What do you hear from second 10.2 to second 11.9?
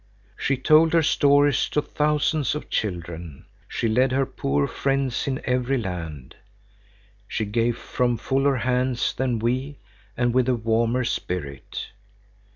with a warmer spirit.